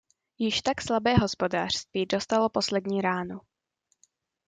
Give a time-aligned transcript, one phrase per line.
[0.37, 3.39] Již tak slabé hospodářství dostalo poslední ránu.